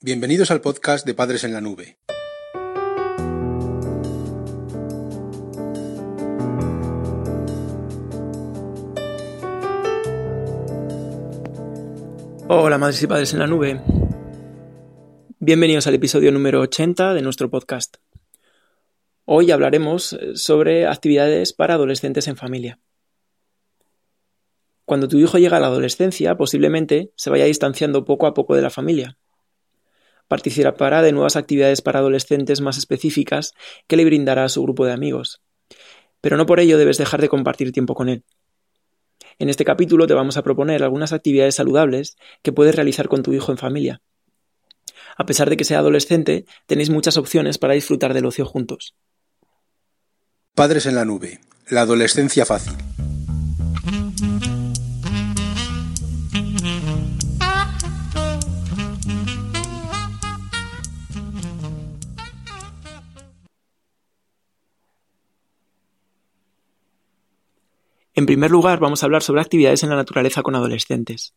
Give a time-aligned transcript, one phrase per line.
[0.00, 1.98] Bienvenidos al podcast de Padres en la Nube.
[12.46, 13.82] Hola madres y padres en la nube.
[15.40, 17.96] Bienvenidos al episodio número 80 de nuestro podcast.
[19.24, 22.78] Hoy hablaremos sobre actividades para adolescentes en familia.
[24.84, 28.62] Cuando tu hijo llega a la adolescencia, posiblemente se vaya distanciando poco a poco de
[28.62, 29.18] la familia.
[30.28, 33.54] Participará de nuevas actividades para adolescentes más específicas
[33.86, 35.40] que le brindará a su grupo de amigos.
[36.20, 38.24] Pero no por ello debes dejar de compartir tiempo con él.
[39.38, 43.32] En este capítulo te vamos a proponer algunas actividades saludables que puedes realizar con tu
[43.32, 44.02] hijo en familia.
[45.16, 48.94] A pesar de que sea adolescente, tenéis muchas opciones para disfrutar del ocio juntos.
[50.54, 51.40] Padres en la nube.
[51.70, 52.74] La adolescencia fácil.
[68.18, 71.34] En primer lugar, vamos a hablar sobre actividades en la naturaleza con adolescentes.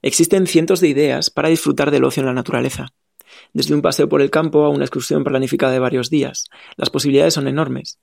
[0.00, 2.94] Existen cientos de ideas para disfrutar del ocio en la naturaleza.
[3.52, 6.44] Desde un paseo por el campo a una excursión planificada de varios días,
[6.76, 7.98] las posibilidades son enormes.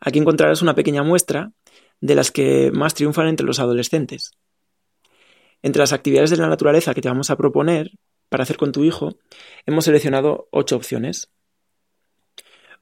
[0.00, 1.52] Aquí encontrarás una pequeña muestra
[2.00, 4.32] de las que más triunfan entre los adolescentes.
[5.62, 7.92] Entre las actividades de la naturaleza que te vamos a proponer
[8.28, 9.14] para hacer con tu hijo,
[9.66, 11.30] hemos seleccionado ocho opciones.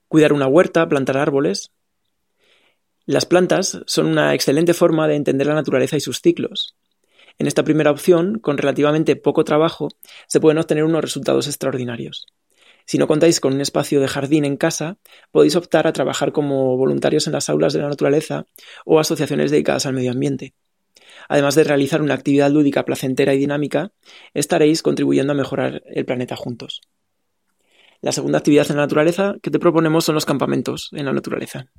[0.08, 1.70] Cuidar una huerta, plantar árboles,
[3.08, 6.76] las plantas son una excelente forma de entender la naturaleza y sus ciclos.
[7.38, 9.88] En esta primera opción, con relativamente poco trabajo,
[10.26, 12.26] se pueden obtener unos resultados extraordinarios.
[12.84, 14.98] Si no contáis con un espacio de jardín en casa,
[15.32, 18.44] podéis optar a trabajar como voluntarios en las aulas de la naturaleza
[18.84, 20.52] o asociaciones dedicadas al medio ambiente.
[21.30, 23.90] Además de realizar una actividad lúdica placentera y dinámica,
[24.34, 26.82] estaréis contribuyendo a mejorar el planeta juntos.
[28.02, 31.70] La segunda actividad en la naturaleza que te proponemos son los campamentos en la naturaleza.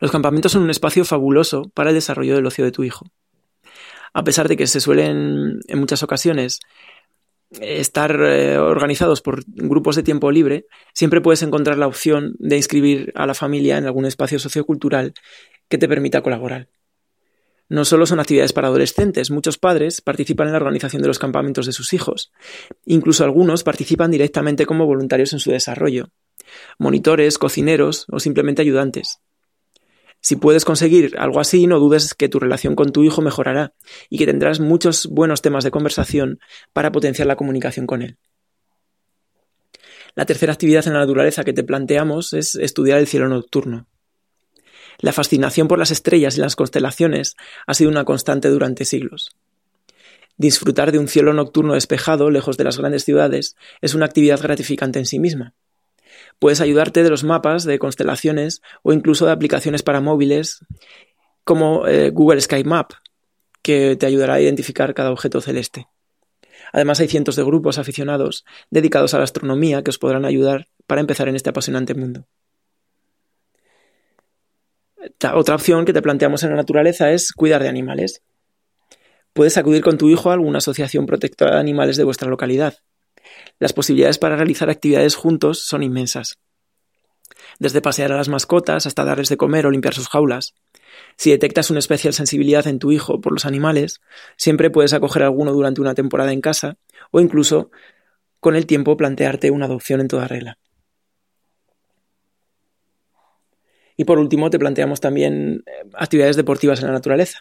[0.00, 3.06] Los campamentos son un espacio fabuloso para el desarrollo del ocio de tu hijo.
[4.12, 6.60] A pesar de que se suelen en muchas ocasiones
[7.60, 13.12] estar eh, organizados por grupos de tiempo libre, siempre puedes encontrar la opción de inscribir
[13.14, 15.14] a la familia en algún espacio sociocultural
[15.68, 16.68] que te permita colaborar.
[17.68, 21.66] No solo son actividades para adolescentes, muchos padres participan en la organización de los campamentos
[21.66, 22.30] de sus hijos.
[22.84, 26.10] Incluso algunos participan directamente como voluntarios en su desarrollo.
[26.78, 29.20] Monitores, cocineros o simplemente ayudantes.
[30.26, 33.74] Si puedes conseguir algo así, no dudes que tu relación con tu hijo mejorará
[34.10, 36.40] y que tendrás muchos buenos temas de conversación
[36.72, 38.18] para potenciar la comunicación con él.
[40.16, 43.86] La tercera actividad en la naturaleza que te planteamos es estudiar el cielo nocturno.
[44.98, 49.30] La fascinación por las estrellas y las constelaciones ha sido una constante durante siglos.
[50.36, 54.98] Disfrutar de un cielo nocturno despejado, lejos de las grandes ciudades, es una actividad gratificante
[54.98, 55.54] en sí misma.
[56.38, 60.60] Puedes ayudarte de los mapas, de constelaciones o incluso de aplicaciones para móviles
[61.44, 62.92] como eh, Google Sky Map,
[63.62, 65.86] que te ayudará a identificar cada objeto celeste.
[66.72, 71.00] Además hay cientos de grupos aficionados dedicados a la astronomía que os podrán ayudar para
[71.00, 72.26] empezar en este apasionante mundo.
[75.34, 78.22] Otra opción que te planteamos en la naturaleza es cuidar de animales.
[79.32, 82.74] Puedes acudir con tu hijo a alguna asociación protectora de animales de vuestra localidad.
[83.58, 86.38] Las posibilidades para realizar actividades juntos son inmensas.
[87.58, 90.54] Desde pasear a las mascotas hasta darles de comer o limpiar sus jaulas.
[91.16, 94.00] Si detectas una especial sensibilidad en tu hijo por los animales,
[94.36, 96.76] siempre puedes acoger alguno durante una temporada en casa
[97.10, 97.70] o incluso
[98.40, 100.58] con el tiempo plantearte una adopción en toda regla.
[103.96, 107.40] Y por último te planteamos también eh, actividades deportivas en la naturaleza.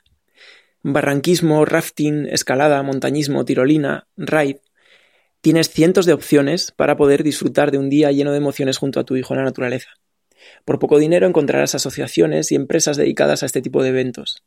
[0.84, 4.58] Barranquismo, rafting, escalada, montañismo, tirolina, raid
[5.46, 9.04] Tienes cientos de opciones para poder disfrutar de un día lleno de emociones junto a
[9.04, 9.90] tu hijo en la naturaleza.
[10.66, 14.42] Por poco dinero encontrarás asociaciones y empresas dedicadas a este tipo de eventos.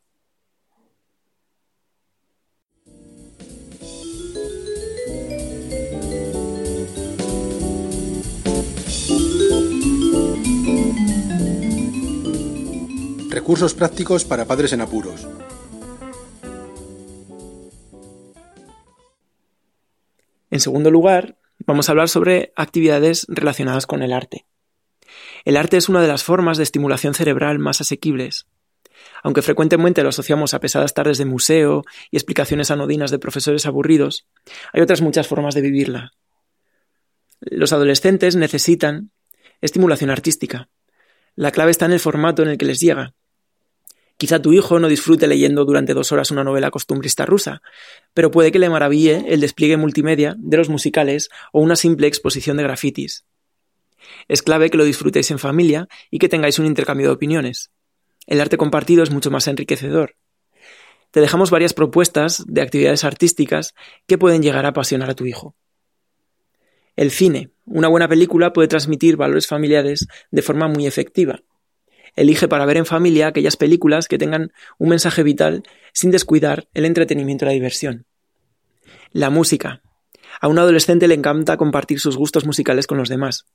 [13.30, 15.28] Recursos prácticos para padres en apuros.
[20.50, 24.46] En segundo lugar, vamos a hablar sobre actividades relacionadas con el arte.
[25.44, 28.46] El arte es una de las formas de estimulación cerebral más asequibles.
[29.22, 34.26] Aunque frecuentemente lo asociamos a pesadas tardes de museo y explicaciones anodinas de profesores aburridos,
[34.72, 36.12] hay otras muchas formas de vivirla.
[37.40, 39.12] Los adolescentes necesitan
[39.60, 40.68] estimulación artística.
[41.34, 43.14] La clave está en el formato en el que les llega.
[44.18, 47.62] Quizá tu hijo no disfrute leyendo durante dos horas una novela costumbrista rusa,
[48.14, 52.56] pero puede que le maraville el despliegue multimedia de los musicales o una simple exposición
[52.56, 53.24] de grafitis.
[54.26, 57.70] Es clave que lo disfrutéis en familia y que tengáis un intercambio de opiniones.
[58.26, 60.16] El arte compartido es mucho más enriquecedor.
[61.12, 63.72] Te dejamos varias propuestas de actividades artísticas
[64.08, 65.54] que pueden llegar a apasionar a tu hijo.
[66.96, 67.52] El cine.
[67.66, 71.40] Una buena película puede transmitir valores familiares de forma muy efectiva
[72.18, 75.62] Elige para ver en familia aquellas películas que tengan un mensaje vital
[75.92, 78.06] sin descuidar el entretenimiento y la diversión.
[79.12, 79.82] La música.
[80.40, 83.46] A un adolescente le encanta compartir sus gustos musicales con los demás.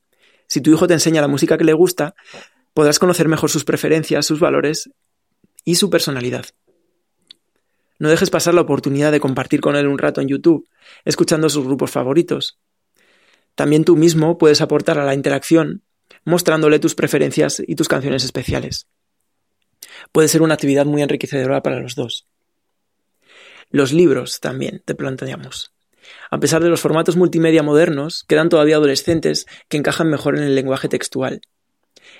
[0.47, 2.15] Si tu hijo te enseña la música que le gusta,
[2.73, 4.89] podrás conocer mejor sus preferencias, sus valores
[5.65, 6.45] y su personalidad.
[7.99, 10.69] No dejes pasar la oportunidad de compartir con él un rato en YouTube,
[11.03, 12.59] escuchando sus grupos favoritos.
[13.55, 15.83] También tú mismo puedes aportar a la interacción
[16.25, 18.87] mostrándole tus preferencias y tus canciones especiales.
[20.11, 22.27] Puede ser una actividad muy enriquecedora para los dos.
[23.69, 25.73] Los libros también, te planteamos.
[26.29, 30.55] A pesar de los formatos multimedia modernos, quedan todavía adolescentes que encajan mejor en el
[30.55, 31.41] lenguaje textual.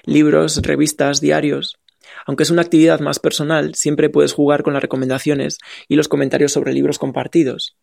[0.04, 1.78] Libros, revistas, diarios.
[2.26, 5.58] Aunque es una actividad más personal, siempre puedes jugar con las recomendaciones
[5.88, 7.76] y los comentarios sobre libros compartidos,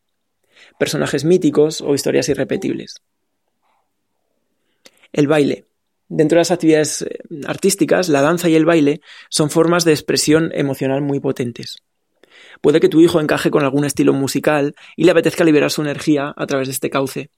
[0.79, 2.97] personajes míticos o historias irrepetibles.
[5.13, 5.70] El baile.
[6.13, 10.51] Dentro de las actividades eh, artísticas, la danza y el baile son formas de expresión
[10.53, 11.77] emocional muy potentes.
[12.61, 16.35] Puede que tu hijo encaje con algún estilo musical y le apetezca liberar su energía
[16.37, 17.31] a través de este cauce.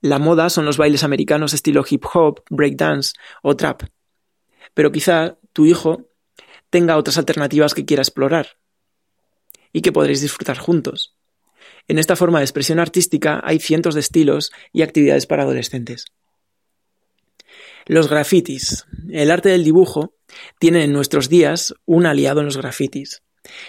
[0.00, 3.82] La moda son los bailes americanos estilo hip hop, breakdance o trap.
[4.72, 6.06] Pero quizá tu hijo
[6.70, 8.56] tenga otras alternativas que quiera explorar
[9.72, 11.16] y que podréis disfrutar juntos.
[11.88, 16.04] En esta forma de expresión artística hay cientos de estilos y actividades para adolescentes.
[17.90, 18.86] Los grafitis.
[19.10, 20.14] El arte del dibujo
[20.60, 23.24] tiene en nuestros días un aliado en los grafitis.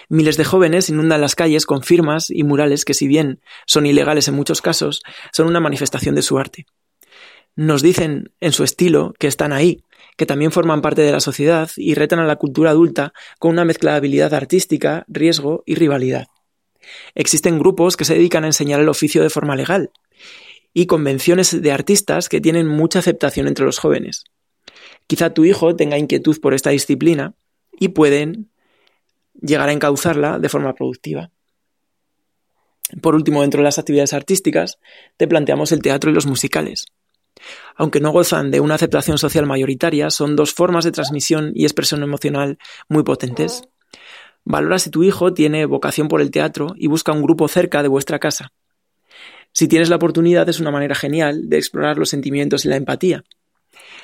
[0.08, 4.28] Miles de jóvenes inundan las calles con firmas y murales que si bien son ilegales
[4.28, 5.02] en muchos casos,
[5.32, 6.66] son una manifestación de su arte.
[7.56, 9.82] Nos dicen en su estilo que están ahí,
[10.16, 13.64] que también forman parte de la sociedad y retan a la cultura adulta con una
[13.64, 16.28] mezcla de habilidad artística, riesgo y rivalidad.
[17.16, 19.90] Existen grupos que se dedican a enseñar el oficio de forma legal,
[20.74, 24.24] y convenciones de artistas que tienen mucha aceptación entre los jóvenes.
[25.06, 27.34] Quizá tu hijo tenga inquietud por esta disciplina
[27.72, 28.50] y pueden
[29.40, 31.30] llegar a encauzarla de forma productiva.
[33.00, 34.78] Por último, dentro de las actividades artísticas,
[35.16, 36.86] te planteamos el teatro y los musicales.
[37.74, 42.02] Aunque no gozan de una aceptación social mayoritaria, son dos formas de transmisión y expresión
[42.02, 42.58] emocional
[42.88, 43.62] muy potentes.
[44.44, 47.88] Valora si tu hijo tiene vocación por el teatro y busca un grupo cerca de
[47.88, 48.52] vuestra casa.
[49.52, 53.24] Si tienes la oportunidad es una manera genial de explorar los sentimientos y la empatía.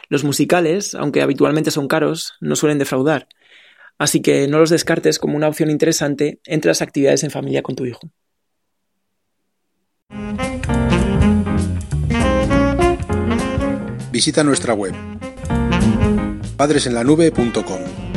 [0.09, 3.29] Los musicales, aunque habitualmente son caros, no suelen defraudar,
[3.99, 7.77] así que no los descartes como una opción interesante entre las actividades en familia con
[7.77, 8.11] tu hijo.
[14.11, 14.95] Visita nuestra web
[16.57, 18.08] padresenlanube.com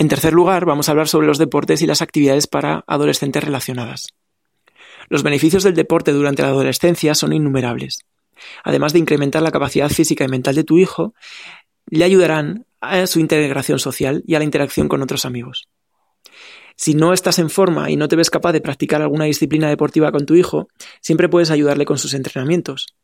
[0.00, 4.06] En tercer lugar, vamos a hablar sobre los deportes y las actividades para adolescentes relacionadas.
[5.10, 8.06] Los beneficios del deporte durante la adolescencia son innumerables.
[8.64, 11.12] Además de incrementar la capacidad física y mental de tu hijo,
[11.90, 15.68] le ayudarán a su integración social y a la interacción con otros amigos.
[16.76, 20.12] Si no estás en forma y no te ves capaz de practicar alguna disciplina deportiva
[20.12, 20.68] con tu hijo,
[21.02, 22.94] siempre puedes ayudarle con sus entrenamientos.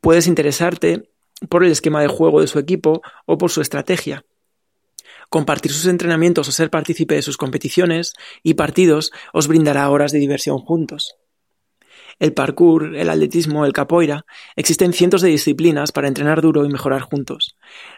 [0.00, 1.10] Puedes interesarte
[1.50, 4.24] por el esquema de juego de su equipo o por su estrategia.
[5.28, 10.18] Compartir sus entrenamientos o ser partícipe de sus competiciones y partidos os brindará horas de
[10.18, 11.16] diversión juntos.
[12.18, 17.02] El parkour, el atletismo, el capoeira, existen cientos de disciplinas para entrenar duro y mejorar
[17.02, 17.56] juntos.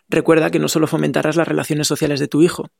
[0.08, 2.70] Recuerda que no solo fomentarás las relaciones sociales de tu hijo,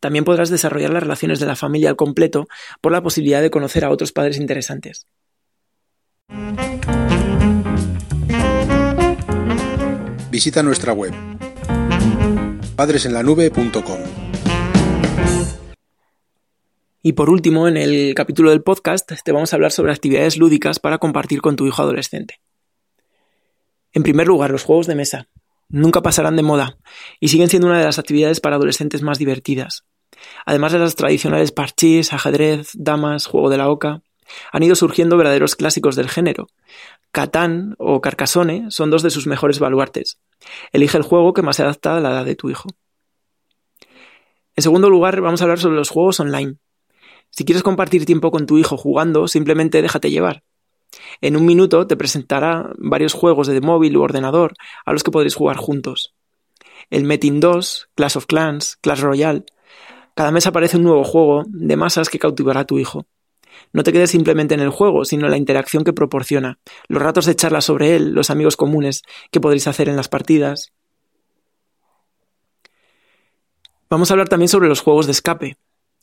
[0.00, 2.48] también podrás desarrollar las relaciones de la familia al completo
[2.80, 5.06] por la posibilidad de conocer a otros padres interesantes.
[10.30, 11.14] Visita nuestra web
[12.78, 13.98] padresenlanube.com.
[17.02, 20.78] Y por último, en el capítulo del podcast te vamos a hablar sobre actividades lúdicas
[20.78, 22.40] para compartir con tu hijo adolescente.
[23.92, 25.26] En primer lugar, los juegos de mesa.
[25.68, 26.78] Nunca pasarán de moda
[27.18, 29.84] y siguen siendo una de las actividades para adolescentes más divertidas.
[30.46, 34.02] Además de las tradicionales parchís, ajedrez, damas, juego de la oca,
[34.52, 36.46] han ido surgiendo verdaderos clásicos del género.
[37.10, 40.20] Catán o Carcassonne son dos de sus mejores baluartes,
[40.72, 42.68] Elige el juego que más se adapta a la edad de tu hijo.
[44.56, 46.56] En segundo lugar, vamos a hablar sobre los juegos online.
[47.30, 50.42] Si quieres compartir tiempo con tu hijo jugando, simplemente déjate llevar.
[51.20, 55.34] En un minuto te presentará varios juegos de móvil u ordenador a los que podréis
[55.34, 56.14] jugar juntos.
[56.90, 59.44] el Metin 2, Clash of Clans, Clash Royale.
[60.14, 63.06] Cada mes aparece un nuevo juego de masas que cautivará a tu hijo.
[63.72, 66.58] No te quedes simplemente en el juego, sino en la interacción que proporciona,
[66.88, 70.72] los ratos de charla sobre él, los amigos comunes que podréis hacer en las partidas.
[73.90, 75.56] Vamos a hablar también sobre los juegos de escape.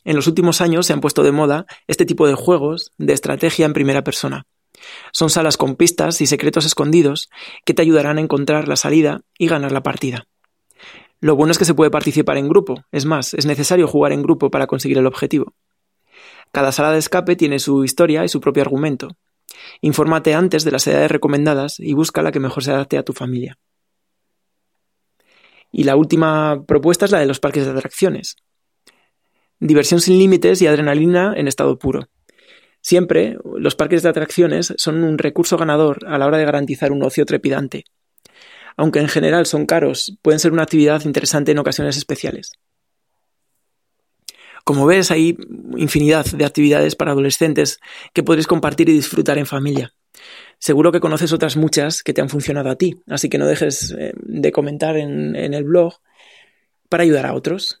[0.04, 3.66] En los últimos años se han puesto de moda este tipo de juegos de estrategia
[3.66, 4.46] en primera persona.
[5.12, 7.28] Son salas con pistas y secretos escondidos
[7.64, 10.26] que te ayudarán a encontrar la salida y ganar la partida.
[11.20, 14.22] Lo bueno es que se puede participar en grupo, es más, es necesario jugar en
[14.22, 15.54] grupo para conseguir el objetivo.
[16.56, 19.08] Cada sala de escape tiene su historia y su propio argumento.
[19.82, 23.12] Infórmate antes de las edades recomendadas y busca la que mejor se adapte a tu
[23.12, 23.58] familia.
[25.70, 28.36] Y la última propuesta es la de los parques de atracciones.
[29.60, 32.08] Diversión sin límites y adrenalina en estado puro.
[32.80, 37.02] Siempre los parques de atracciones son un recurso ganador a la hora de garantizar un
[37.02, 37.84] ocio trepidante.
[38.78, 42.52] Aunque en general son caros, pueden ser una actividad interesante en ocasiones especiales.
[44.66, 45.38] Como ves, hay
[45.76, 47.78] infinidad de actividades para adolescentes
[48.12, 49.94] que podréis compartir y disfrutar en familia.
[50.58, 53.94] Seguro que conoces otras muchas que te han funcionado a ti, así que no dejes
[53.96, 55.94] eh, de comentar en, en el blog
[56.88, 57.80] para ayudar a otros.